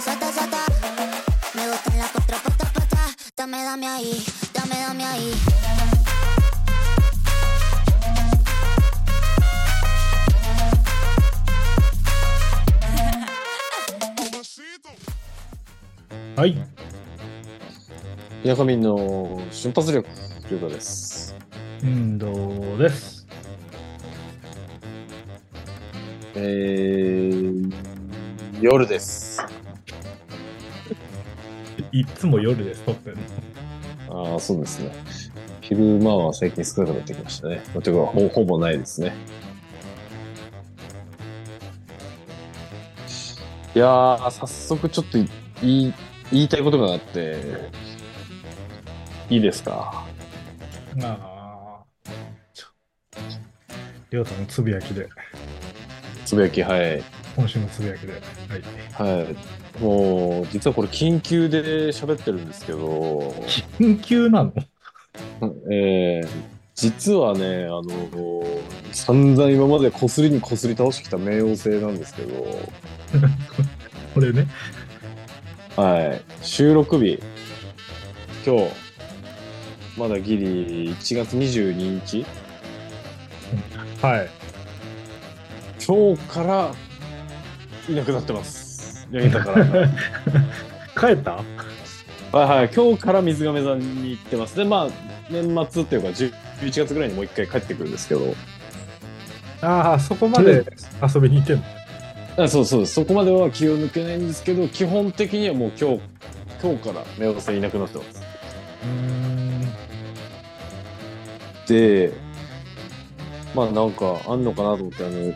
[0.00, 0.66] sata, sata, sata.
[1.54, 3.16] Me gustan las cuatro patas, patas.
[3.36, 5.34] Dame, dame ahí, dame, dame ahí.
[16.46, 16.56] い。
[18.42, 20.08] ヤカミンの瞬発力、
[20.50, 21.34] りゅうたです。
[21.82, 23.26] 運動です。
[26.34, 27.72] えー、
[28.60, 29.23] 夜です。
[31.94, 33.20] いつも夜です、撮ってんの。
[34.32, 34.90] ああ、そうですね。
[35.60, 37.62] 昼間は最近少なくなってきましたね。
[37.72, 39.14] まあというかほ、ほぼないですね。
[43.76, 45.28] いやー、早速ちょっとい
[45.62, 45.94] 言い
[46.32, 47.70] 言いたいことがあって、
[49.30, 50.04] いいですか？
[51.00, 51.84] ああ。
[52.52, 52.66] ちょ
[54.10, 55.08] りょうたのつぶやきで、
[56.24, 57.04] つぶやき、はい。
[57.36, 58.12] 今週のつぶやきで。
[58.12, 59.16] はい。
[59.18, 59.82] はい。
[59.82, 63.30] もう、実はこれ緊急で喋ってるんですけど、
[63.78, 64.52] 緊急なの？
[65.70, 66.28] えー
[66.76, 67.84] 実はね、あの、
[68.90, 72.34] 散々今までこすりにこすり倒してきた冥王星なんですけど、
[74.12, 74.48] これね。
[75.76, 76.22] はい。
[76.42, 77.20] 収録日、
[78.44, 78.70] 今日、
[79.96, 82.26] まだギリ1月22日
[84.02, 84.28] はい。
[85.86, 86.74] 今日から
[87.88, 89.06] いなくなってます。
[89.12, 89.64] ヤギタから。
[89.64, 89.90] は い
[90.98, 91.42] 帰った？
[92.36, 92.70] はい。
[92.74, 94.56] 今日から水亀座に行ってます。
[94.56, 94.88] で、まあ、
[95.30, 98.34] 年末っていうか10 11月ぐらいにもう一回帰ってくるんですけど、
[99.60, 100.64] ああ、そこまで
[101.14, 102.44] 遊びに行ってんの？
[102.44, 106.00] あそうそうそこまでは気を抜けないんですけど基本的にはもう今日
[106.60, 108.22] 今日から目をせいなくなってます。
[111.68, 112.12] で
[113.54, 115.32] まあなんかあんのかなと思ってあの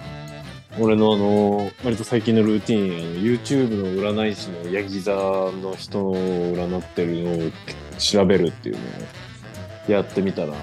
[0.80, 7.50] 俺のあの割と最近のルーティンあの YouTube の占い師のヤギ座の人の占ってるのを
[7.98, 8.82] 調べるっていうの
[9.88, 10.54] をやってみたら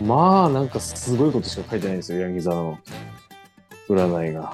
[0.00, 2.78] まあなんかすごいことしか書いてないんですよヤギ座の
[3.88, 4.52] 占いが。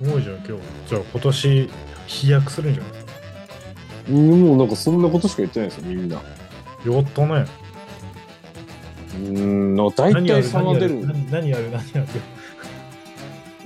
[0.00, 0.52] すごいじゃん、今日。
[0.88, 1.70] じゃあ今年
[2.06, 2.92] 飛躍するんじゃない？
[2.92, 3.12] ですか。
[4.12, 6.16] もうなんかそんなことしか言ってないですよみんな。
[6.16, 6.20] や
[7.00, 7.46] ったね。
[9.14, 11.06] うーん、なんか大体差が出る。
[11.06, 12.06] 何何やる何やる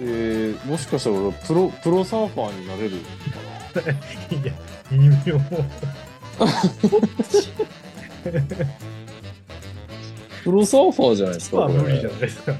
[0.03, 2.91] えー、もしかしたら俺プロ、プロサーファーになれる？
[2.91, 3.81] か
[4.35, 4.53] いや、
[4.91, 5.37] 微妙。
[5.37, 5.45] な。
[10.45, 12.55] プロサーファーじゃないですか、こ無理じゃないですか。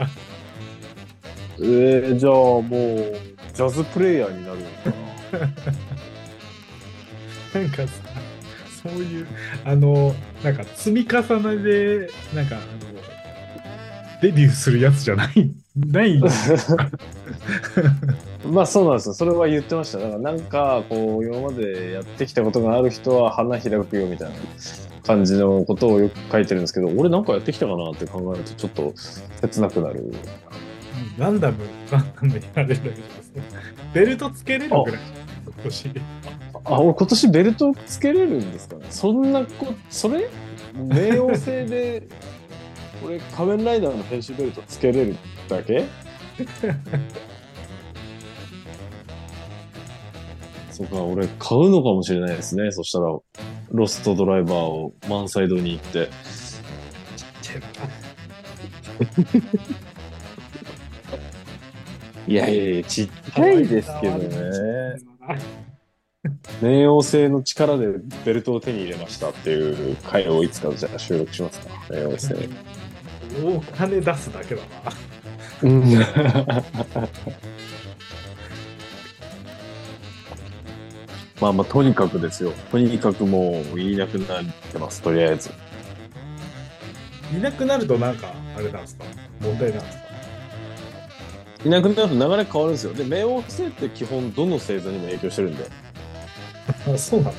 [1.59, 3.19] えー、じゃあもう、
[3.55, 5.51] ジャズプレイヤーになるのかな。
[7.63, 7.89] なんかさ、
[8.83, 9.27] そういう、
[9.65, 11.23] あの、なんか積み重
[11.57, 12.65] ねで、なんか、あの、
[14.23, 15.51] デビューするやつじゃない、
[15.89, 16.21] ない。
[18.47, 19.15] まあそうなんですよ。
[19.15, 19.99] それは言ってました。
[19.99, 24.35] だからなんか、こう、今までやってきたことがある人は花開くよみたいな
[25.03, 28.93] 感じのことをよく書いてるんですけど、俺なんかやってきたかなって考えるとちょっと
[29.41, 30.13] 切なくなる。
[31.19, 31.59] ランダム、
[31.91, 33.33] ランダムにやれるだけです。
[33.93, 35.01] ベルトつけれるぐらい。
[35.45, 35.91] 今年。
[36.65, 40.29] あ、俺今年ベルトつけれるんですかねそんなこ、それ
[40.75, 42.07] 冥王星で、
[43.05, 45.17] 俺仮面ライダーの編集ベルトつけれる
[45.57, 45.85] だけ？
[50.71, 52.71] そうか、俺買うのかもしれないですね。
[52.73, 53.07] そしたら、
[53.71, 56.09] ロストドライバーを満載度に行って。
[62.27, 64.31] いやいやいや、ちっちゃいですけどね。
[66.61, 67.87] 冥王星の力で
[68.27, 71.71] ベルトを手に入れましたっていう回をいつかじゃあ収録しますか？
[71.89, 72.35] 冥王星。
[73.43, 74.93] お金出すだけだな。
[75.63, 75.95] うん。
[81.41, 82.53] まあまあ、とにかくですよ。
[82.71, 85.51] とにかくもう言いなくなってます、とりあえず。
[87.35, 89.05] いなくなるとなんか、あれなんですか？
[89.41, 90.05] 問題なんですか？
[91.65, 92.93] いなくなると流れ変わるんですよ。
[92.93, 95.65] で、冥王星って基本どの星座にも影響してるんで。
[96.95, 97.39] あ そうなんだ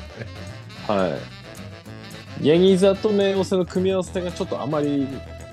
[0.88, 1.16] は
[2.42, 2.48] い。
[2.48, 5.06] ヤギ座と冥王星の組み合わせがちょっとあまり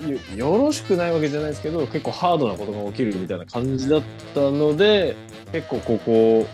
[0.08, 4.02] よよろしくないわけじゃないですけど、結構ハードなことが起きるみたいな感じだっ
[4.34, 5.16] たので、
[5.52, 6.46] 結構ここ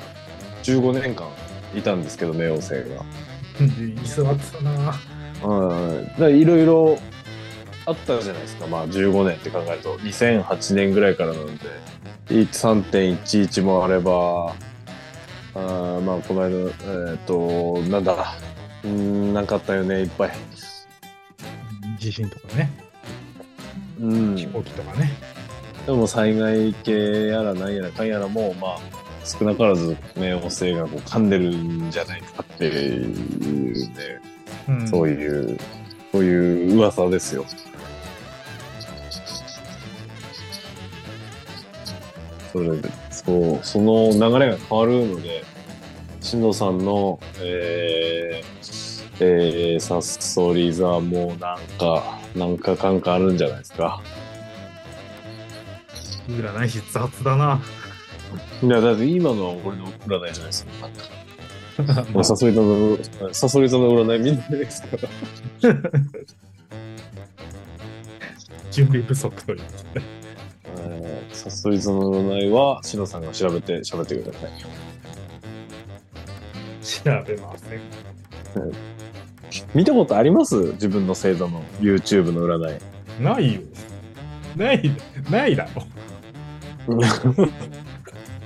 [0.63, 1.29] 15年間
[1.75, 3.05] いたんですけど、冥王星が。
[3.61, 4.71] うん居座ってたな。
[5.43, 6.07] はい。
[6.07, 6.99] だからいろいろ
[7.87, 8.67] あったじゃないですか。
[8.67, 11.65] まあ15年って考えると、2008年ぐらいからなんで、
[12.29, 14.55] 3.11もあれば、
[15.55, 16.57] あーまあこの間、
[17.11, 18.35] えっ、と、なんだ、
[18.85, 20.33] うーん、なんかあったよね、いっぱい。
[21.99, 22.86] 地震とかね。
[24.01, 24.37] うん。
[24.37, 25.11] 飛行機とかね。
[25.87, 28.79] でも災害系やらなんやらかんやらも、まあ、
[29.25, 34.21] 少なからず冥王星がこう噛んでるんじゃないかっていうね、
[34.69, 35.59] うんそういう、
[36.13, 37.45] そういう噂ですよ。
[42.53, 45.45] それで、そう、その流れが変わるので、
[46.21, 54.03] 新藤さんの、えー、えー、サッソリ座もなんか、なんか感かあるんじゃないですか。
[56.29, 57.61] 占い師雑だな。
[58.63, 60.89] いや、だって今のは俺の占いじゃないですか。
[62.13, 62.99] もうサソリ座の、
[63.33, 64.89] サソリ座の占いみんなですか
[65.63, 65.75] ら。
[68.71, 69.61] 準備不足という。
[70.77, 74.51] えーサソリ座の占いは、シノさんが調べて喋ってください。
[76.83, 77.81] 調べません。
[79.75, 80.57] 見たことあります？
[80.75, 83.23] 自分の星座の YouTube の占い。
[83.23, 83.61] ないよ。
[84.57, 84.91] ない、
[85.31, 85.83] ないだろ。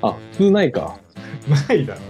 [0.03, 0.99] あ、普通ないか。
[1.69, 2.01] ないだろ。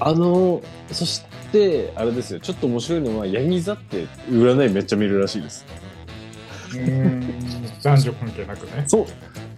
[0.00, 0.62] あの、
[0.92, 1.22] そし
[1.52, 5.64] て、あれですよ、ちょっと面白いのは、ヤギ座って占いめっちゃ見るらしいです。
[6.74, 7.20] うん。
[7.82, 8.84] 男女関係なくね。
[8.86, 9.06] そう。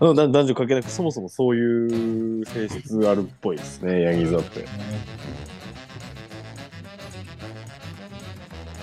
[0.09, 4.65] うんだ男女関係なく、そもそもそういう性質あるっぽいですね、ヤギ座って。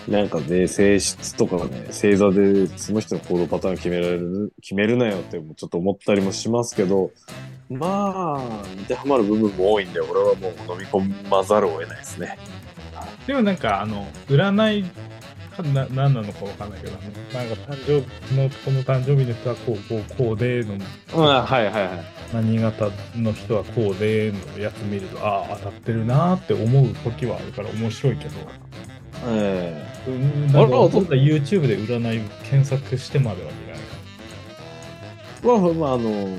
[0.10, 7.12] なんかね、性質とかね、星座でその人の行動パターン決められる、決めるなよってもちょっと思ったりもしますけど、
[7.70, 12.38] まあ、当てはまる部分も多いんで、俺はもう飲み込まざるを得ないですね。
[13.28, 14.86] でもなんか、あの、占い
[15.56, 20.80] かな、何なのかわかんないけど、なんか誕生日の、この誕生日の人はこう、こう、こうでの、うん、
[21.22, 21.90] はいはいはい。
[22.34, 28.32] 何型の人はこうでのやつ見ると、ああ、当たってるなーって思う時はあるから面白いけど、
[29.26, 33.80] えうん、だからあらそんな YouTube で占い検索してまでは見ない。
[35.44, 36.38] えまあまあ、あの、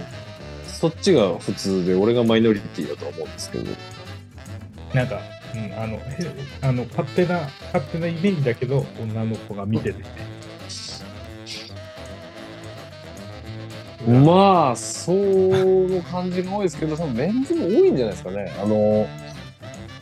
[0.64, 3.70] そっちが普通で、俺がマイノリティだとは思うんですけど。
[4.94, 5.20] なんか、
[5.54, 6.00] うん、あの、へ
[6.62, 10.02] あの勝手な、勝手なイメージだけど、女の子が見てて、
[14.06, 18.52] まあ、その感じが多いですけど、そのメンズも多いんじゃないですかね。
[18.62, 19.06] あの、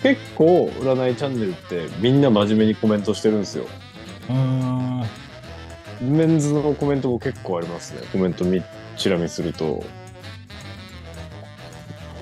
[0.03, 3.67] 結構、占いチャンネルってみんな真面目にコメントしてるんですよ。
[4.29, 5.05] うーん、
[6.01, 8.03] メンズのコメントも結構ありますね。
[8.13, 8.63] コメントみ、
[8.97, 9.85] チラ見すると。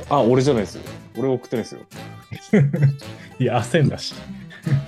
[0.08, 0.82] あ、俺じゃないですよ。
[1.16, 1.80] 俺送ってないですよ。
[3.38, 4.14] いや、焦んだし。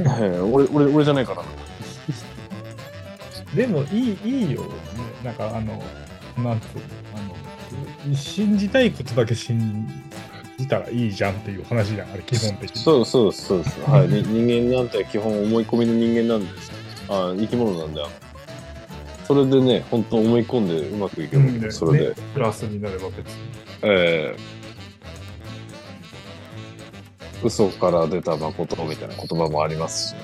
[0.05, 1.44] はい俺、俺、俺じゃないから。
[3.55, 4.69] でも、いい、いいよ、ね。
[5.25, 5.82] なんか、あの、
[6.43, 6.81] なんつうの、
[7.14, 10.07] あの、信じたいことだけ信じ
[10.66, 12.82] たらいいじゃんっていう話じゃん、あれ、基本的に。
[12.82, 13.81] そうそうそうです。
[13.82, 14.08] はい。
[14.08, 16.72] に 人間なんて基本思い込みの人間なんです。
[17.08, 18.08] あ生き物なんだ。
[19.26, 22.08] それでね、本当思い込んでうまくいけば、うんでそれで。
[22.08, 23.34] ねプラスになれば別に。
[23.82, 24.58] ええ
[27.43, 30.20] 嘘から出た誠みたいな言葉もありますしね。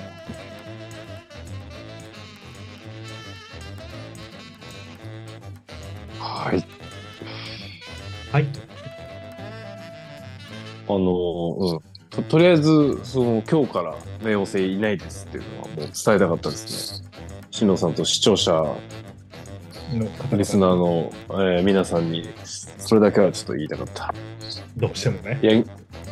[6.19, 6.63] はい。
[8.31, 8.64] はい。
[10.87, 11.79] あのうん。
[12.09, 17.09] ととりあえず、その、今日から冥王星いないですっていうのはもう伝えたかったですね。
[17.51, 18.51] しのさんと視聴者、
[19.93, 22.27] の方リスナーの、えー皆さんに、
[22.77, 24.13] それだけはちょっと言いたかった。
[24.77, 25.39] どうしてもね。
[25.41, 25.63] や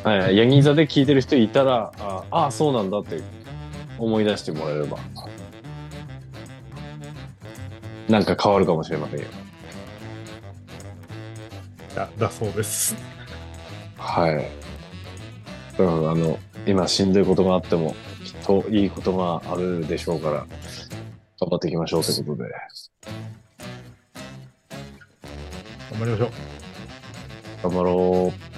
[0.04, 3.22] はいヤギ座で聞いてる人いたら、ああ、そうなんだって
[3.98, 4.98] 思い出してもらえれば、
[8.10, 9.26] なんか変わるかもしれませんよ。
[11.96, 12.96] だだそうです。
[13.98, 14.63] はい。
[15.78, 16.38] だから、あの、
[16.68, 20.46] 今しんどいことがあっても、きっといいことがあるでしょうから、
[21.40, 22.50] 頑張っていきましょうということで。
[25.92, 26.30] 頑張りましょう。
[27.64, 28.54] 頑張ろう。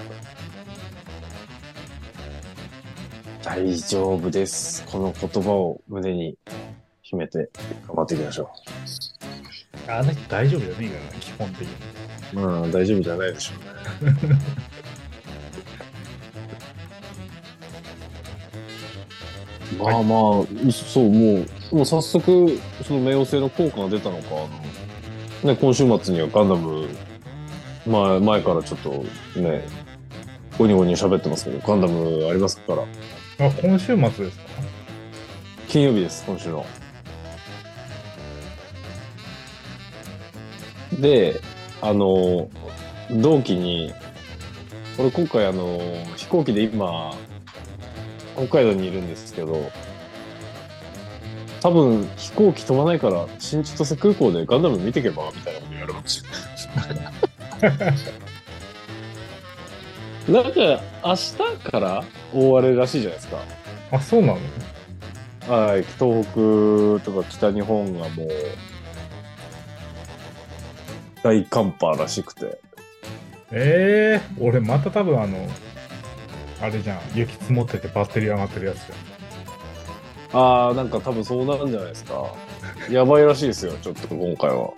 [3.46, 4.84] 大丈夫です。
[4.86, 6.38] この言葉を胸に
[7.02, 7.50] 秘めて
[7.88, 8.50] 頑張っていきましょ
[9.88, 11.74] あの人大丈夫じゃねえからね、基本的に。
[12.34, 12.40] う。
[12.40, 13.54] まあ、大丈夫じゃないでしょ
[14.02, 14.18] うね。
[19.80, 20.16] まあま
[20.70, 26.88] あ、そう、もう、もう早速、その冥王星の効果が出たのか、あの、ね、今週末にはガンダム、
[27.86, 29.06] 前、前からちょっと
[29.40, 29.68] ね、
[30.58, 32.84] ゴニゴニ喋ってますけど、ガンダムありますから、
[33.48, 34.44] あ、今週末ですか？
[35.68, 36.66] 金曜日です、今週の。
[40.94, 41.42] で、
[41.82, 42.50] あの、
[43.12, 43.94] 同期に、
[44.98, 45.80] 俺今回あの、
[46.16, 47.14] 飛行機で今、
[48.36, 49.72] 北海道にいるんですけど、
[51.62, 57.86] 多分飛行機飛ばないから新千歳空港でガンダム見てけばみたいなこと言われました。
[60.32, 61.38] なんか、明日
[61.72, 63.38] から大荒れらしいじゃないですか。
[63.92, 64.28] あ、そうな
[65.48, 65.56] の？
[65.68, 66.24] はい、東
[67.00, 68.30] 北とか北日本がもう、
[71.24, 72.60] 大寒波らしくて。
[73.52, 75.48] ええ俺また多分あの、
[76.62, 80.40] あれじゃん、雪積もっててバッテリー上がってるやつじゃん。
[80.42, 82.34] ああ、なんか多分そうなるんじゃないですか。
[82.90, 84.72] やばいらしいですよ、ちょっと今回は。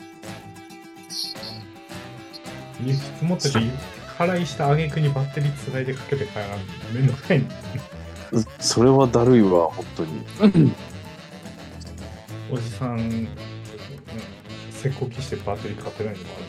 [2.83, 3.59] 雪積もってて、
[4.17, 6.57] 払いした挙句にバッテリーつないでかけて帰らんの
[6.93, 7.45] めんどくさいね
[8.59, 10.73] それはだるいわ、本当に。
[12.51, 13.27] おじさん、ね、
[14.71, 16.39] せっこきしてバッテリー買ってないのもあ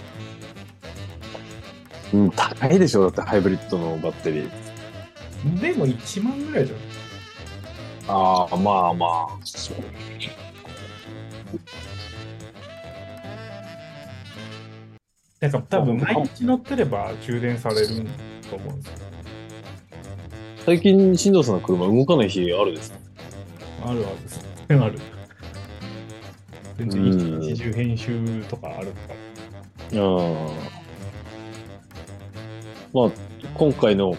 [2.12, 2.18] る。
[2.18, 4.67] うん、高いでしょ、だってハイブリッドのバッテリー。
[5.60, 6.78] でも1万ぐらいじゃん。
[8.10, 9.28] ああ、まあまあ。
[15.40, 17.86] なんか多分毎日乗ってれば充電される
[18.50, 19.06] と思うんですよ。
[20.66, 22.98] 最近、新藤さんの車動かない日あるですか？
[23.86, 24.04] ある
[24.68, 24.82] ある。
[24.82, 24.98] ある。
[26.76, 27.06] 全然う
[27.38, 28.98] ん一日中編集とかあるか
[29.92, 30.00] ら。
[30.02, 30.18] ああ。
[32.92, 33.10] まあ、
[33.54, 34.14] 今回の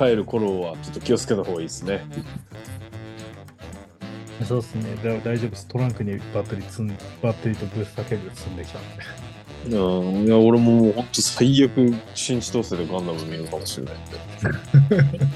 [0.00, 2.02] 帰る頃はちょっと気をつけた方がいいですね。
[4.48, 4.96] そうですね。
[5.04, 5.66] だ大丈夫です。
[5.66, 6.88] トランクにバッテリー積ん
[7.20, 9.02] バッテリーとブースターケーブル積んできたんで。
[9.76, 14.12] うん、いや、俺ももう本当最悪、新千歳でガンダム見るかもしれないんで。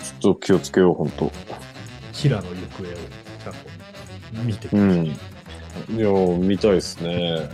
[0.00, 1.30] ちょっと気をつけよう、本当。
[2.14, 3.58] キラの行方をちゃんと
[4.42, 4.82] 見てくる。
[4.82, 5.04] うん。
[5.04, 5.10] い
[5.98, 7.50] や、見たいですね。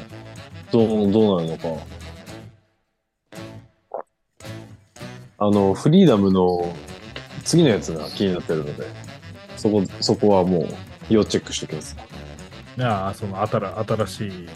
[0.70, 1.97] どう、どうなるのか。
[5.40, 6.74] あの、フリーダムの
[7.44, 8.84] 次のやつが気になってるので、
[9.56, 10.68] そこ、そこはもう、
[11.08, 11.96] 要チェックしておきます。
[12.80, 14.48] ああ、その新新しい。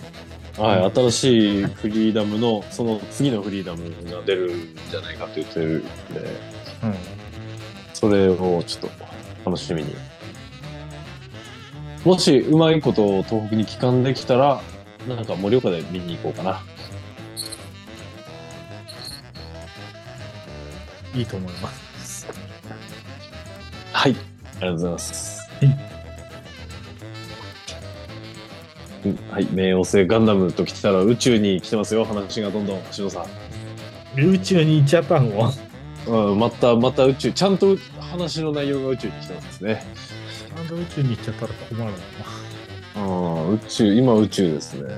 [0.59, 5.89] はい、新しいフリーダムの、その次のフリーダムが出るんじゃないかって言ってるんで、
[6.83, 6.95] うん。
[7.95, 9.95] それをちょっと楽しみに。
[12.05, 14.61] もしうまいことを東北に帰還できたら、
[15.09, 16.61] なんか盛岡で見に行こうかな。
[21.15, 22.27] いいと思います。
[23.93, 24.13] はい。
[24.13, 25.49] ありがとうございます。
[25.63, 25.93] うん
[29.33, 29.47] はい。
[29.47, 32.05] 冥王星ガンダムと来たら宇宙に来てますよ。
[32.05, 32.83] 話がどんどん。
[32.93, 33.27] しのさ
[34.17, 35.53] 宇宙に行っちゃったのん。
[36.07, 37.33] うん、また、また宇宙。
[37.33, 39.85] ちゃんと話の内容が宇宙に来てますね。
[40.55, 41.93] ちゃんと宇宙に行っちゃったら困る
[42.95, 44.89] うん、宇宙、今宇宙ですね。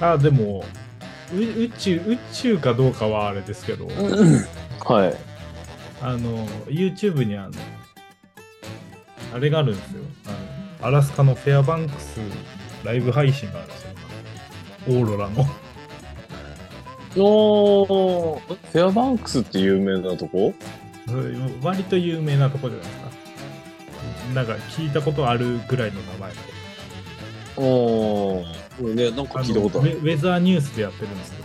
[0.00, 0.08] な。
[0.08, 0.82] ああ、でも、う
[1.34, 5.14] 宇宙、宇宙かどうかはあれですけど、はい。
[6.00, 7.52] あの、YouTube にあの、
[9.34, 10.02] あれがあるんですよ。
[10.26, 12.20] あの、アラスカのフェアバンクス
[12.84, 13.90] ライブ配信があるんですよ。
[14.88, 15.46] オーロラの。
[17.14, 20.54] おー、フェアバンクスって有名なとこ？
[21.62, 23.12] 割と有名なとこじゃないですか。
[24.34, 26.38] なんか聞いたことあるぐらいの名前の
[27.56, 28.46] おー、
[28.80, 29.90] ね、なんか聞いたことある。
[29.90, 31.42] のウェザーニュースでやってるんですけ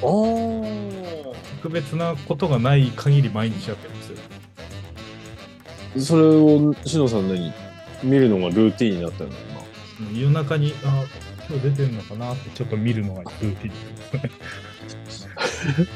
[0.00, 1.34] ど、おー。
[1.62, 4.16] 特別なことがない限り毎日やってるんですよ。
[5.98, 7.52] それを、しのさん何？
[8.02, 9.30] 見るのがルーティンになったの？
[9.30, 11.04] うん夜中に、あ、
[11.48, 15.90] 今日出てるのかなってちょっと見るのがルーティンですね。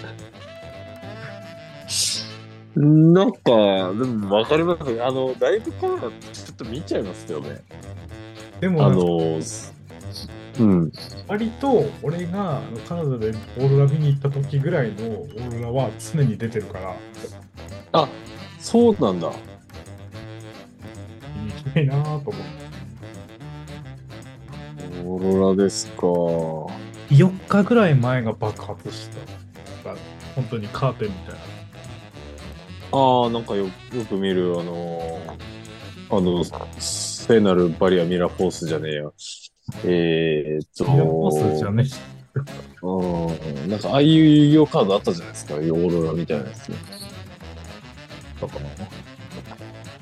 [2.76, 6.11] なんか、でもわかりますあの、だいぶコロナちょ
[6.52, 7.62] っと見ちゃいますよね。
[8.64, 9.38] でも、あの、
[10.59, 10.90] うん。
[11.28, 13.28] 割と俺がカナダで
[13.59, 16.97] オーロラ見に行った時ぐらいのオーロラは常に出てるから、
[17.92, 18.09] あ、
[18.59, 19.30] そうなんだ。
[21.37, 22.64] 見に行きたいなと思って。
[25.04, 26.06] オーロラですか。
[26.06, 29.11] 4日ぐらい前が爆発し
[29.83, 29.94] た。
[30.35, 31.40] 本当にカーテンみたいな。
[32.92, 35.54] ああ、なんかよよく見る、あのー
[36.11, 36.44] あの、
[37.26, 39.11] 聖なるバリアミラーフォースじゃねえや。
[39.85, 41.85] えー、っと、ミラーフォースじゃね
[42.83, 46.71] うん、なんかああいう遊戯王カードあったじゃないですか、オーロラみたいなやつ。
[48.38, 48.66] とかな。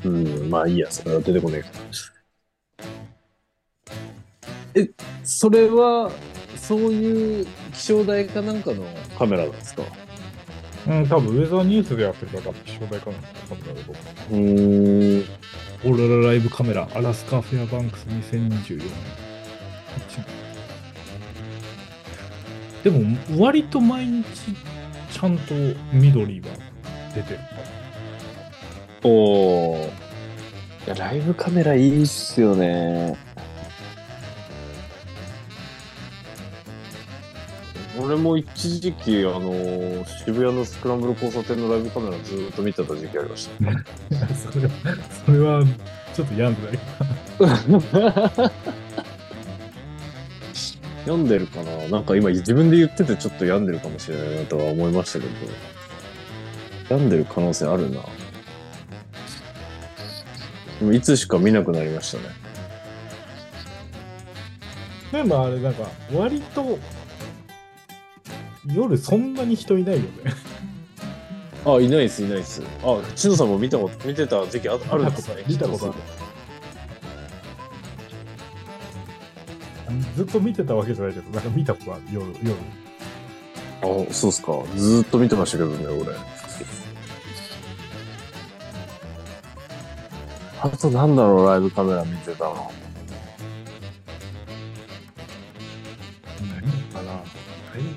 [0.05, 1.69] うん、まあいいや、それは出てこねえか
[4.75, 4.83] ら。
[4.83, 4.91] え、
[5.23, 6.11] それは、
[6.57, 8.85] そういう気象台かなんかの
[9.17, 9.85] カメラなんですか？
[10.88, 13.17] うん、多分ウェザーニュースでやってるから、気象台かな
[13.49, 13.97] カメラで僕。
[14.35, 15.25] うーん。
[15.84, 18.88] オーロラライブカメラ、アラスカフェアバンクス2024年。
[22.84, 24.24] でも、割と毎日、
[25.10, 25.54] ちゃんと
[25.92, 26.46] 緑は
[27.14, 27.40] 出てる。
[29.02, 29.86] おー。
[29.86, 29.90] い
[30.86, 33.16] や、ライブカメラいいっすよね。
[38.00, 43.54] 俺も一時期、あの渋谷のスクランブル交差点のライブカメラずっと見てた時期ありました。
[44.34, 44.72] それは、
[45.26, 45.64] それは、
[46.14, 46.78] ちょっと病んでない。
[51.04, 55.32] 病んでるかななんか今自分で言っててちょっと病んでるかもしれないなとは思いましたけど。
[56.88, 58.00] 病んでる可能性あるな。
[60.80, 62.25] でもいつしか見なくなりましたね。
[65.11, 66.78] でもあれ、なんか、割と、
[68.66, 70.09] 夜そんなに人いないよね。
[71.64, 72.62] あ、いないです、いないです。
[72.83, 75.45] あ、千野さんも見たこと、見てた時期ああるんですね。
[75.47, 75.95] 見たことある。
[80.16, 82.26] ずっと見てたわけじゃないけど、なんか見たことある、夜。
[82.42, 82.54] 夜
[83.83, 84.52] あ、そうっすか。
[84.76, 86.12] ずーっと見てましたけどね、俺。
[90.61, 92.71] あとなんだろう、ライブカメラ見てたの。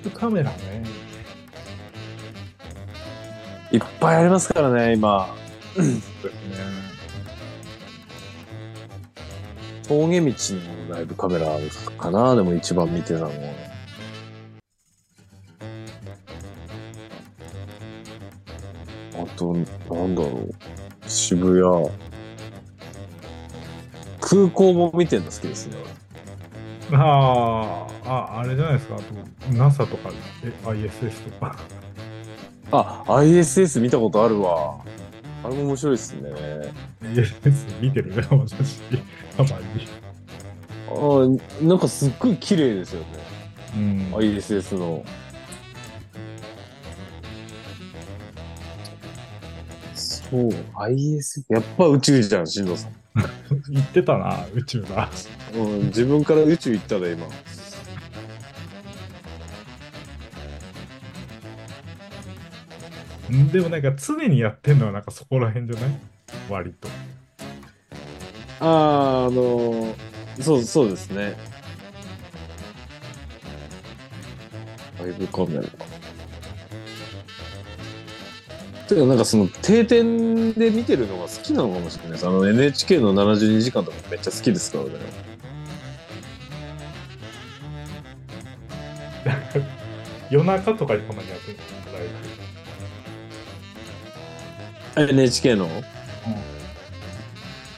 [0.05, 0.83] イブカメラね。
[3.71, 5.35] いっぱいありますからね、今。
[5.73, 6.05] そうですね。
[9.87, 10.33] 峠道
[10.89, 11.47] のライブカメラ
[11.97, 13.31] かな、でも一番見てたのは。
[19.15, 19.59] あと、な
[20.05, 20.55] んだろう。
[21.07, 21.89] 渋谷。
[24.21, 25.77] 空港も見てるの好きですね。
[26.93, 28.95] ああ、あ、あれじゃないですか？
[28.95, 30.09] あと、NASA とか、
[30.43, 31.55] え ISS とか。
[32.71, 34.77] あ、ISS 見たことあるわ。
[35.43, 36.29] あれも面白いですね。
[37.03, 38.79] ISS 見てるね、私。
[39.37, 39.87] たまに。
[40.87, 43.07] あなんかすっごい綺麗ですよね。
[43.75, 44.15] うん。
[44.15, 45.03] ISS の。
[49.93, 51.43] そう、ISS。
[51.49, 52.91] やっぱ宇宙じゃん、進藤さん。
[53.71, 55.09] 言ってたな、宇宙だ。
[55.55, 57.27] うん、自分から宇宙行ったで、今。
[63.29, 65.91] でもなんか常にやってんのはなんかそこら辺じゃない？
[66.49, 66.87] 割と。
[68.59, 69.95] ああ、あの
[70.41, 71.35] そう、そうですね。
[74.99, 75.63] ライブカメラ。
[78.87, 82.27] てか、なんかその定点で見てるのが好きなのかもしれないです。
[82.27, 84.91] あの NHK の72時間とかめっちゃ好きですからね。
[90.29, 91.57] 夜中とかにたまにやってる
[91.93, 92.24] ライブ。
[94.95, 95.67] NHK の、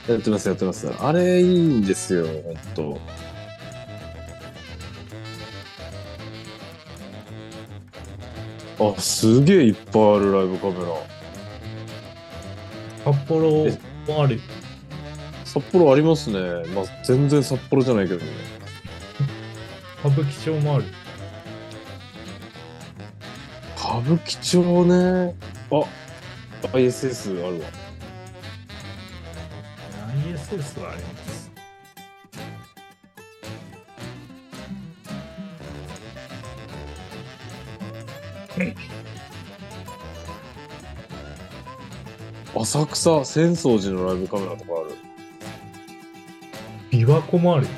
[0.07, 0.87] やってますやってます。
[0.99, 2.99] あれいいんですよほんと。
[8.79, 10.85] あすげえいっぱいあるライブカメラ。
[13.03, 13.67] 札幌
[14.21, 14.39] ある。
[15.43, 16.39] 札幌ありますね。
[16.73, 18.31] まあ全然札幌じゃないけどね。
[20.05, 20.85] 歌舞伎町もある。
[23.75, 25.35] 歌舞伎町ね。
[25.71, 26.06] あ
[26.73, 27.67] ISS あるわ
[30.25, 31.47] ISS はあります。
[42.55, 44.95] 浅草浅草寺のライブカメラとかある
[46.89, 47.71] 琵琶湖もあるよ。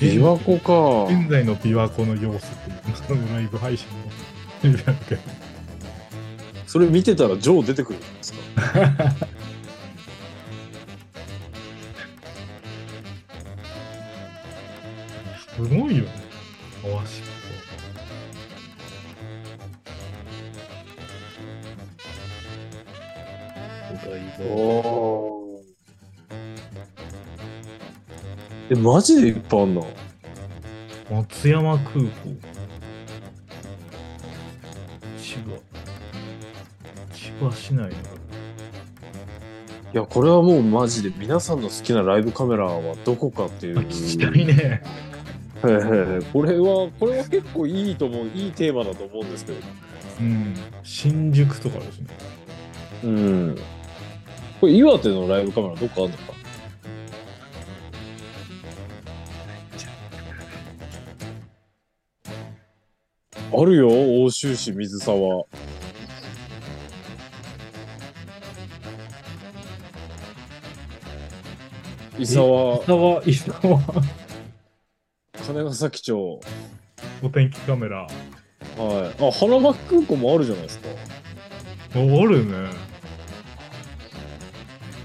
[0.00, 3.94] 琵琶湖か現在の琵琶湖の様子っていう、そのライブ配信の。
[6.66, 8.38] それ見てたらジョー出てくるんですか？
[15.54, 16.10] すごいよね。
[16.82, 17.32] 回し方。
[23.92, 24.44] お台場。
[24.44, 25.60] お
[28.70, 29.82] え、マジでいっぱいあんな。
[31.10, 32.51] 松山空港。
[37.62, 37.94] 千葉市内にある。
[39.94, 43.78] いや、これはもうマジで皆さんの好きなライブカメラはどこかっていう。
[43.78, 44.82] あ聞きたいね。
[46.32, 49.58] これは、これは結構いいと思う、いいテーマだと思うんですけど。
[50.20, 50.54] うん。
[50.82, 52.06] 新宿とかですね。
[53.04, 53.56] うん。
[54.60, 56.32] これ岩手のライブカメラどっかあるのか？
[63.54, 63.88] あるよ、
[64.24, 65.44] 奥州市水沢。
[72.22, 73.80] 伊沢、伊沢、伊沢、
[75.44, 76.40] 金ヶ崎町。
[77.20, 78.02] お天気カメラ。
[78.02, 79.26] はい。
[79.26, 80.88] あ、花巻空港もあるじゃないですか。
[81.96, 82.70] あ、あるね。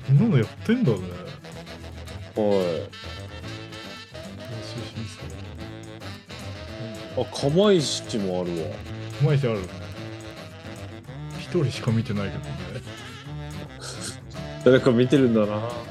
[0.05, 0.97] こんなのやってんだね。
[0.97, 2.53] はい。
[2.53, 2.87] 練
[4.61, 5.25] 習しますか
[7.19, 7.25] あ、
[7.55, 8.67] 釜石もあるわ。
[9.23, 9.61] 毎日ある。
[11.39, 12.49] 一人しか見てないけどね。
[14.63, 15.86] 誰か見てるんだな。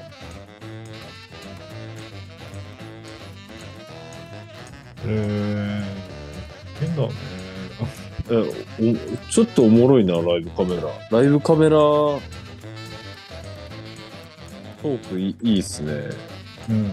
[5.08, 7.08] えー、変だね。
[8.28, 10.82] えおちょっとおもろいな、ライブカメラ。
[11.10, 15.92] ライブカメラ、トークいいいいっすね。
[16.68, 16.90] うん。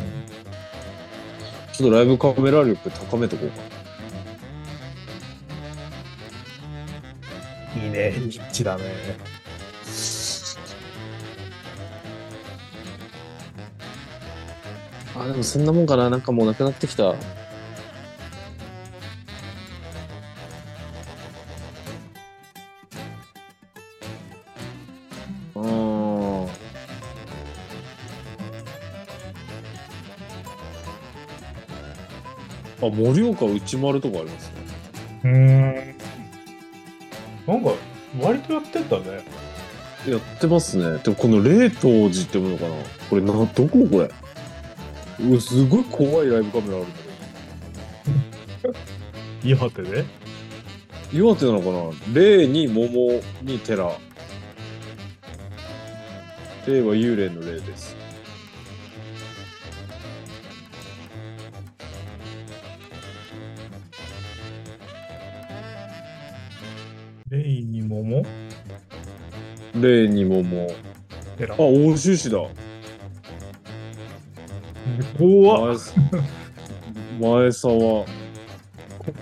[1.72, 3.64] ちょっとライブカメラ力高めとこうか。
[7.84, 8.84] いいね、ニッチだね。
[15.16, 16.12] あ、でもそんなもんかな。
[16.12, 17.16] なんかもうなくなってきた。
[32.86, 34.54] あ、盛岡内丸とかありますね。
[35.24, 35.96] うーん。
[37.48, 37.72] なんか、
[38.20, 39.24] 割とやってんだね。
[40.08, 41.00] やってますね。
[41.00, 42.76] でもこの冷凍寺ってものかな
[43.10, 44.12] これな、どここれ
[45.20, 46.96] うわすごい怖いライブカメラあるんだ
[48.62, 48.74] けど。
[49.62, 50.06] 岩手で？
[51.14, 53.92] 岩手なのかな霊に桃に寺。
[56.68, 57.93] 霊は幽霊の霊です。
[67.34, 68.22] レイに桃
[69.74, 70.68] 霊に桃。
[71.36, 71.58] ペラあ、。
[71.58, 72.38] 欧州市だ。
[75.18, 75.80] 怖っ
[77.20, 77.74] 前前沢。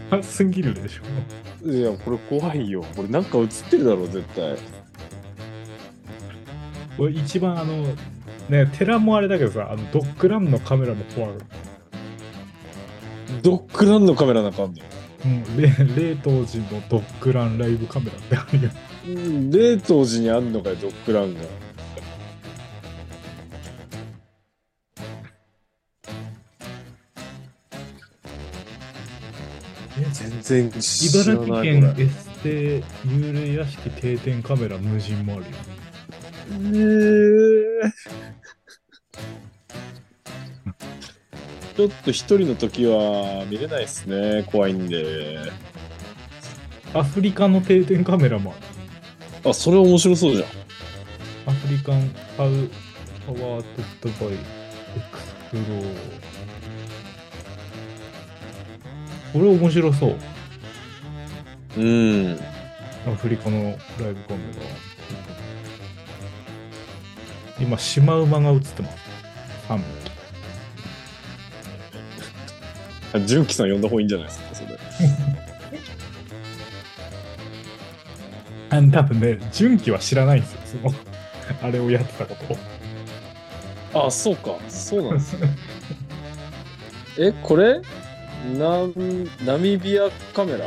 [0.10, 1.72] 怖すぎるでしょ。
[1.72, 2.84] いや、これ怖いよ。
[2.98, 4.58] これなんか映ってるだろ、絶対。
[6.98, 7.96] これ一番あの、
[8.50, 11.32] ね、寺もあれだけどさ、あのドッグランのカメラも怖い。
[13.42, 14.82] ドッグランのカメラなんかあんの
[15.24, 18.70] うん、冷冷凍時のドッグランライブカメラってあるよ。
[19.06, 21.42] うん冷凍時にあんのかよ、ドッグランが。
[30.12, 35.48] 全然茨城県エステ幽霊屋敷定点カメラ無人もあるよ。
[35.52, 44.44] ちょっと一人の時は見れないですね。
[44.52, 45.52] 怖いんで。
[46.94, 49.50] アフリカの定点カメラもある。
[49.50, 50.50] あ、それ面白そうじゃん。
[51.48, 55.96] African pow powered by Explore。
[59.34, 60.16] これ面白そう。
[61.78, 62.40] うん。
[63.08, 64.62] アフリカのライブカメラ。
[67.60, 68.98] 今、シマウマが映ってます。
[69.70, 70.11] 3匹。
[73.20, 74.80] 純喜さん呼んだ方がいいんじゃないですか、それ。
[78.70, 80.80] あの多分ね、純喜は知らないんですよ。
[80.84, 80.96] その、
[81.62, 82.36] あれをやってたこ
[83.94, 84.06] とを。
[84.08, 84.58] あ、そうか。
[84.70, 85.36] そうなんです。
[87.20, 87.82] え、これ？
[88.58, 88.88] ナ
[89.46, 90.66] ナミビアカメラ？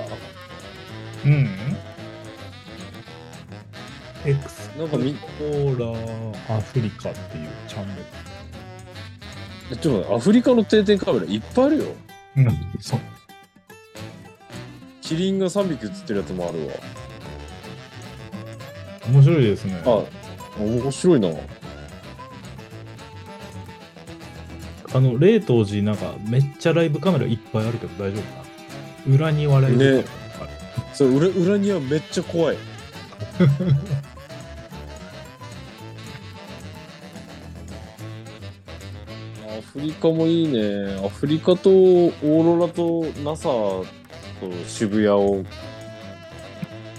[1.25, 1.49] うん。
[4.27, 7.95] エクスなんかみ、プローラーアフリカっていうチャンネ
[9.73, 11.85] えちょっと待ってアフリカの定点カメラいっぱいあるよ。
[12.37, 12.43] ル。
[12.43, 13.01] うん、そう。
[15.01, 16.75] キリンが3匹写ってるやつもあるわ。
[19.09, 19.83] 面白いですね。
[19.85, 20.03] あ、
[20.59, 21.29] 面白いな。
[24.95, 28.29] あの、冷凍時なんかめっちゃライブカメラいっぱいあるけど大丈夫か
[29.07, 29.15] な？
[29.15, 30.51] 裏に笑いブカメラとかある
[30.95, 32.57] それ裏裏にはめっちゃ怖い。
[39.75, 41.01] フリカもいいね。
[41.05, 43.85] アフリカとオーロラと NASA と
[44.69, 45.45] 渋谷を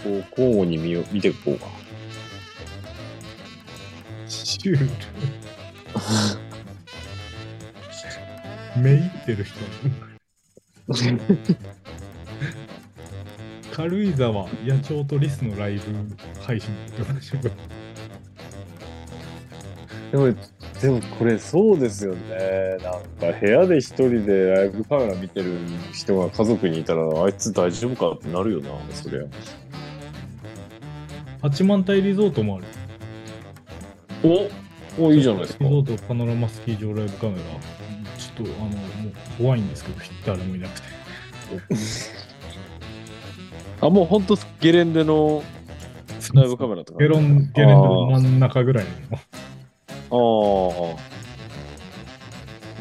[0.03, 1.67] こう交互に見よ見ていこうか。
[4.27, 4.89] シュール。
[8.81, 9.55] めいってる人。
[13.75, 15.81] 軽井沢野鳥とリスのライブ
[16.41, 16.69] 配信
[20.11, 20.33] でも、
[20.86, 22.78] でもこれそうですよね。
[22.84, 25.58] なんか部屋で一人でライブカメラ見てる
[25.91, 29.21] 人が家族にいたら、あいつ大丈夫かってなるよな、そりゃ。
[31.41, 32.65] 八幡平リゾートもある。
[35.00, 35.69] おお、いいじゃないですかリ。
[35.71, 37.39] ゾートパノラマスキー場ライブカメラ。
[38.19, 39.98] ちょっとあの、もう怖いんですけど、
[40.38, 40.88] 誰もいなくて。
[43.82, 45.41] あ、もうほんとゲレンデの
[46.36, 49.17] ライブカメラとか、ゲロン、ゲレンデの真ん中ぐらいの。
[50.12, 51.15] ああ。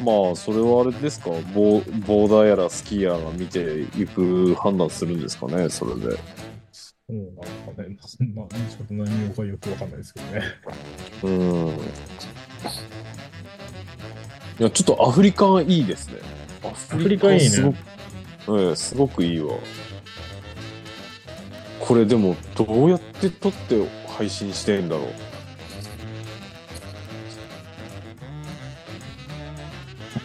[0.03, 1.29] まあ、それはあれですか？
[1.53, 6.17] ボボーダーやらスキーヤーが見ていく判断するんですかね、それで。
[6.71, 7.25] そうなん
[7.75, 7.97] かね、
[8.35, 10.41] まあ、ちょっと何をかよくわかんないですけどね。
[11.23, 11.67] うん。
[14.59, 16.19] いや、ちょっとアフリカいいですね。
[16.63, 17.77] アフフリカいいねすごく、
[18.59, 19.55] ええすごくいいわ。
[21.79, 25.07] これでも、どうやって撮って配信してんだろう。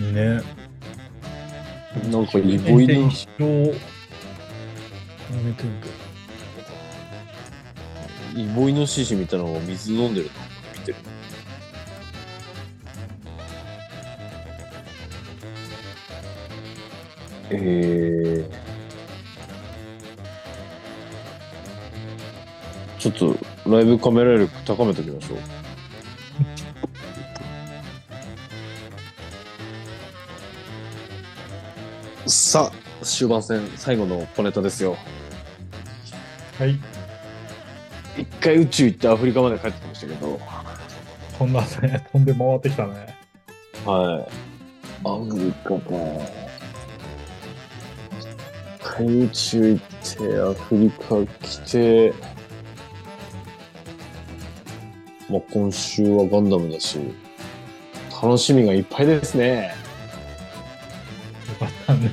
[0.01, 0.43] ね。
[2.11, 3.75] なんかイボイノ一生、や
[5.43, 5.89] めてんけ
[8.35, 8.41] ど。
[8.41, 10.33] イボイノシシみたいなのが水飲んでるの？
[10.79, 10.99] 見てる。
[17.53, 23.37] えー、ちょっと
[23.69, 25.39] ライブカメラ力高めておきましょう。
[32.31, 34.97] さあ、終盤戦最後の小ネタですよ。
[36.61, 36.79] はい。
[38.17, 40.41] 一回宇宙行ってアフリカまで帰ってきましたけど、
[41.37, 42.07] 飛んだね。
[42.13, 43.19] 飛んで回ってきたね。
[43.85, 45.09] はい。
[45.09, 45.81] アフリカか。
[48.21, 49.85] 一回宇宙行っ
[50.17, 52.15] て、アフリカ来て、
[55.29, 57.01] まあ、今週はガンダムだし、
[58.23, 59.80] 楽しみがいっぱいですね。
[62.01, 62.13] ね。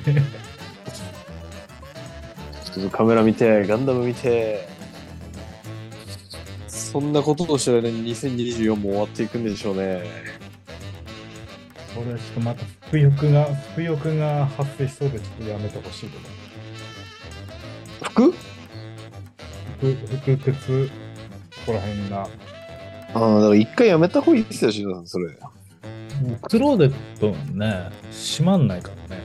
[2.74, 4.68] ちょっとカメラ見て、ガンダム見て、
[6.68, 10.04] そんなことをしてる間に2024も終わっていくんでしょうね。
[11.96, 16.24] これちょっとまた服欲が、服欲が発生しそうでちょっとやめてほしいけど。
[18.10, 18.34] 服？
[19.80, 20.92] 服、服、靴、こ
[21.68, 22.22] こら辺が。
[22.22, 22.28] あ
[23.14, 25.36] あ、だから一回やめた方がいいですよ、シノさん、それ。
[26.42, 29.22] クローゼットね、閉まんないからね。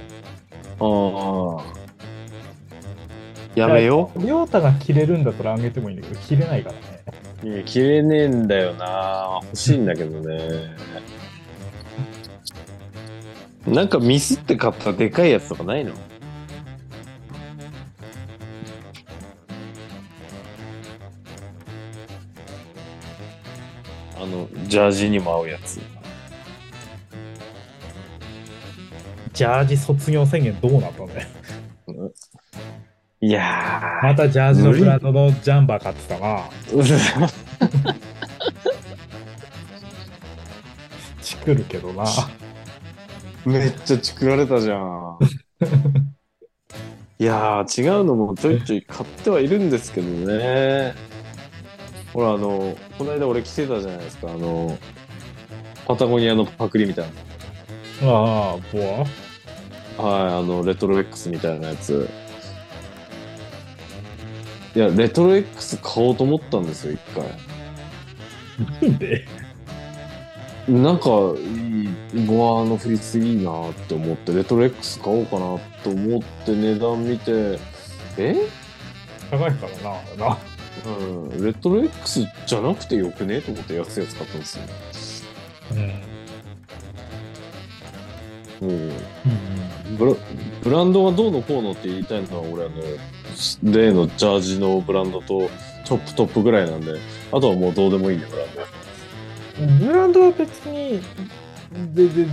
[0.85, 1.65] ああ。
[3.55, 7.05] やめよりょうたが着れるんだったらあげてもいいんだけど、着れないからね。
[7.45, 7.49] う。
[7.49, 9.41] いや、着れねえんだよな。
[9.43, 10.75] 欲しいんだけどね。
[13.67, 15.93] なんかミスって買ったでかいやつとかないの？
[24.17, 25.81] あの、ジャージにも合うやつ。
[29.43, 31.27] ジャージ卒業宣言どうなったのね？
[33.21, 36.43] いやまたジャージのブランドのジャンバー買ってたな。
[36.69, 37.33] ー。
[41.23, 42.05] チクるけどな。
[43.45, 45.19] めっちゃチクられたじゃん。
[47.19, 50.95] いやー、違うのもちょいちょい買ってはいるんですけどね。
[52.13, 54.79] ほら、あの、この間俺着てたじゃないですか、あの、
[55.85, 57.07] パタゴニアのパクリみたい
[58.03, 59.05] ああ、ボア？
[59.05, 59.32] な。
[59.99, 62.09] はい、あの、レトロ X みたいなやつ。
[64.75, 67.25] いや、レトロ X 買おうと思ったんですよ、一回。
[68.89, 69.27] なんで？
[70.69, 71.09] なんか、
[72.15, 77.59] いい、ボアのフリースいいなって思って、レトロ X 買おうかなと思って値段見て、
[78.17, 78.37] え？
[79.31, 79.67] 高いか
[80.19, 80.39] らな、な。
[80.85, 80.89] う
[81.37, 83.41] ん、レトロ X じゃなくてよくね？
[83.41, 84.65] と思って安いやつ買ったんですよ。
[85.73, 86.03] うん。
[88.63, 88.93] うん、うん
[89.99, 90.15] ブラ
[90.63, 95.49] ブランドがどうのこうのって言いたいのは俺あの例のジャージのブランドと
[95.85, 96.95] トップトップぐらいなんで
[97.33, 101.01] あとはもうどうでもいいねブランドブランドは別に、
[101.93, 102.27] 全然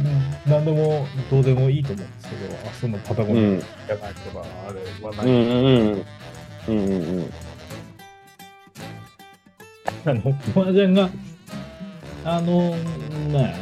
[0.48, 5.26] 何でもどうでもいいと思うんですけど、あそのパタゴニアうんじゃないとか、あれはうない。
[5.26, 6.06] んうん
[6.68, 7.34] うんうんうん
[10.06, 10.22] あの、
[10.56, 11.10] マージャンが、
[12.24, 13.56] あの、ね、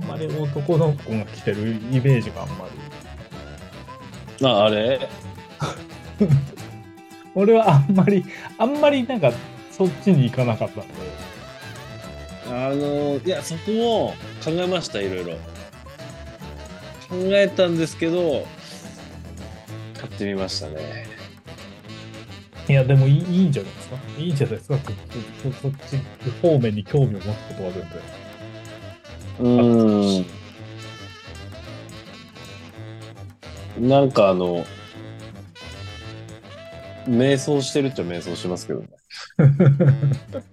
[0.00, 2.87] あんまり男の子が着てるイメージがあんまり。
[4.42, 5.00] ああれ？
[7.34, 8.24] 俺はあんまり、
[8.58, 9.32] あんまりなんか、
[9.70, 10.94] そっちに行かなかったんで。
[12.50, 15.32] あのいやそこも考えましたいろいろ
[17.10, 18.46] 考えたんですけど
[20.00, 21.06] 買ってみましたね
[22.70, 23.96] いや、でもいいいいんじゃないですか？
[24.18, 24.78] いいんじゃないですか？
[25.42, 27.92] そそそっち方面に興味を持つことは全然。
[29.40, 29.48] う
[30.20, 30.26] ん
[33.80, 34.64] なんかあの
[37.06, 38.88] 瞑想してるっちゃ瞑想しますけどね。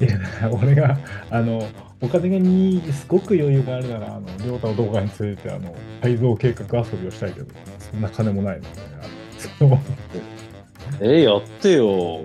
[0.00, 0.98] いや、俺が、
[1.30, 1.68] あの、
[2.00, 7.46] お金にすごく余裕があるなら、あの、りょうたの動画について、あの、改造計画遊びをしたいけど、
[7.78, 8.68] そんな金もないので、
[9.58, 9.78] その
[11.00, 12.20] えやってよ。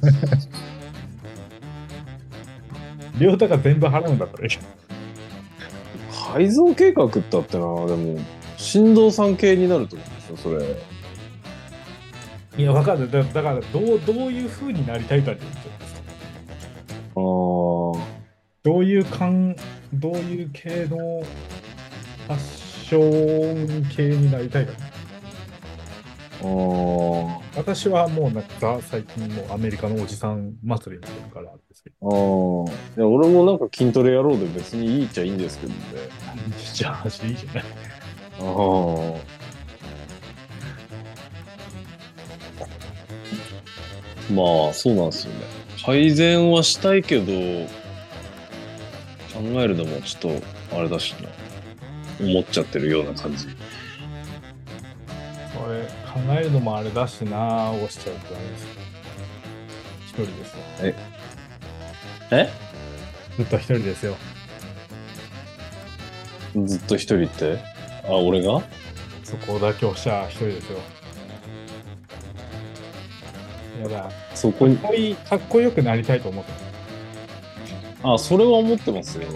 [3.18, 4.62] 亮太が全部払うんだったらいいけど
[6.32, 8.18] 改造計画ってあってな、でも、
[8.56, 10.76] 振動さん系になると思うんですよ、それ。
[12.56, 13.10] いや、わかんない。
[13.10, 16.02] だだから、どう、どういう風になりたいかって言ってます
[17.16, 17.20] あー
[18.62, 19.56] どういう感、
[19.94, 22.38] どういう系のファッ
[22.88, 24.72] ション系になりたいか？
[26.42, 31.96] あー私はもうなんか、ザ最近もうアメリカのおじさん祭りになってるからですけど。
[32.02, 35.78] あーいや俺もなんか筋トレやろうで別にいいっちゃいいんですけどね。
[36.72, 37.64] じゃあ、いいじゃない。
[38.40, 39.40] ああ。
[44.32, 45.40] まあ、そうなんですよね。
[45.84, 47.24] 改善はしたいけど、
[49.32, 51.28] 考えるのもちょっと、あれだしな。
[52.24, 53.46] 思っちゃってるような感じ。
[55.70, 58.70] これ、考えるのもあれだしなーをしちゃうとダメですよ。
[60.04, 60.58] 一人ですよ。
[62.32, 62.48] え？
[63.36, 64.16] ずっと一人ですよ。
[66.66, 67.60] ずっと一人って？
[68.04, 68.62] あ、俺が？
[69.22, 70.78] そこだけおっしゃ一人ですよ。
[73.82, 74.10] やだ。
[74.34, 76.50] そこに、かっこいい、かっこよくなりたいと思って
[78.02, 79.28] あ、それは思ってますよ。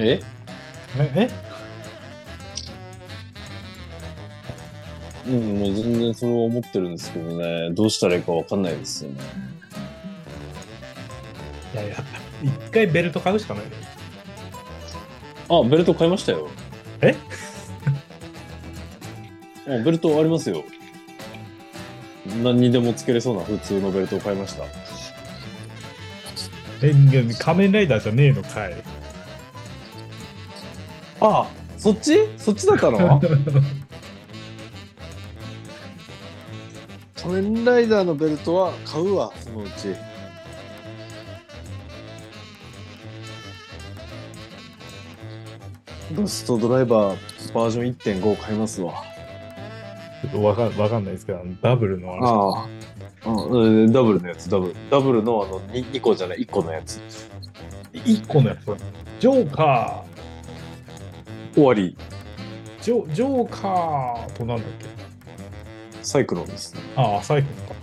[0.00, 0.20] え？
[0.98, 1.12] え？
[1.14, 1.30] え？
[5.26, 9.20] うん、もう全然それは思ってるんですけどね、どうしたらいいかわかんないですよね。
[11.74, 11.96] いやいや、
[12.42, 13.70] 一回ベルト買うしかないよ。
[15.50, 16.48] あ、ベルト買いましたよ。
[17.02, 17.14] え？
[19.68, 20.64] あ、ベルトありますよ。
[22.42, 24.64] 何にでもつけれそうな普通のベルトを買いました。
[26.82, 26.94] え、
[27.38, 28.74] 仮面ライダーじゃねえのかい。
[31.20, 32.28] あ、そっち？
[32.36, 33.20] そっちだったの？
[37.22, 39.94] 仮面ライダーのベルトは買うわ、そのうち。
[46.16, 48.94] ロストドライバーバージョン1.5買いますわ。
[50.22, 54.74] ちょっとわかわかんないですけど、ダブルのあれああ、うん、ダブルのやつ、ダブル。
[54.90, 57.00] ダブルのあの 2, 2個じゃない、1個のやつ。
[57.92, 58.64] 一個のやつ。
[59.20, 60.04] ジョーカ
[61.54, 61.96] 終わり。
[62.80, 64.86] ー、ジョジョーカーとなんだっけ？
[66.02, 66.80] サイクロンですね。
[66.96, 67.74] ああ、サイクルか。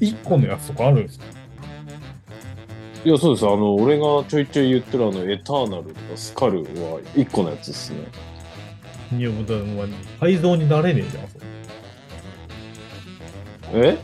[0.00, 1.24] 一個のやつとかあるんですか？
[3.04, 3.46] いや、そうです。
[3.46, 7.98] あの、俺がちょいちょい言ってるあの、エターナルとかスカルは1個のやつですね。
[9.18, 9.88] いや、もうだもう
[10.20, 11.38] 改造になれねえじゃん、そ
[13.78, 13.98] れえ？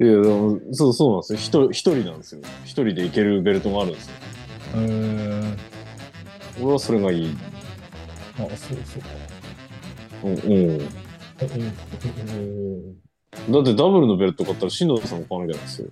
[0.00, 0.12] いや、
[0.72, 1.38] そう、そうなんですよ。
[1.38, 2.40] 一人、一人なんですよ。
[2.64, 4.14] 一人でいけるベルトがあるんですよ。
[4.74, 4.80] うー
[5.44, 5.56] ん。
[6.60, 7.36] 俺はそれがいい。
[8.36, 9.08] あ、そうそうか。
[10.24, 10.34] うん。
[10.38, 10.54] う
[12.34, 12.94] ん
[13.50, 15.88] だってダブルのベルト買ったら、新藤さんも買わなきゃなんですよ。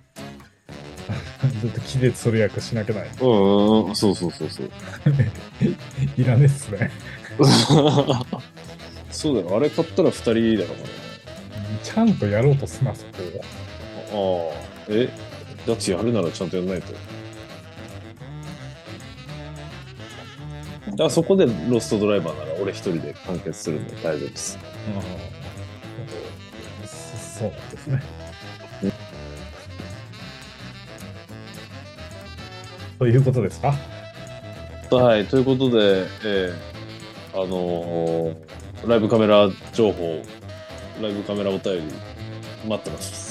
[1.61, 3.09] ずっと気絶する役しなきゃない？
[3.21, 3.33] うんう
[3.85, 3.95] んうん。
[3.95, 4.69] そうそうそうそう。
[6.21, 6.89] いらねえっすね。
[9.11, 9.57] そうだよ。
[9.57, 10.85] あれ買ったら二人だからね。
[11.83, 13.11] ちゃんとやろうとすな、そこ
[14.13, 14.19] ああ。
[14.89, 15.09] え
[15.67, 16.93] だってやるならちゃんとやんないと。
[20.91, 24.59] だからそこでロストドライバーなら俺一人で完結するんで大丈夫です。
[24.95, 25.01] ああ。
[26.87, 28.03] そそうですね。
[32.99, 33.73] ということですか？
[34.91, 38.35] はい、ということで、えーあのー
[38.87, 40.21] ライブカメラ情報、
[41.01, 41.93] ライブカメラお便り
[42.67, 43.22] 待ってます。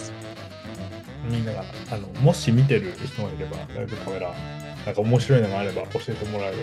[1.32, 4.34] みんなが、あの、もし見てる人がいれば、ライブカメラ、
[4.84, 6.58] なんか面白いのがあれば教えてもらえる。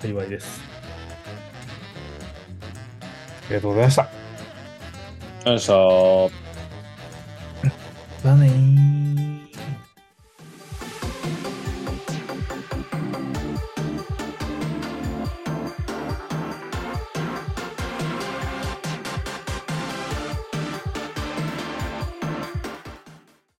[0.00, 0.62] 幸いです。
[3.02, 4.02] ありがとうございました。
[4.02, 5.66] ありがとうございまし
[8.22, 8.28] た。
[8.28, 8.67] だねー。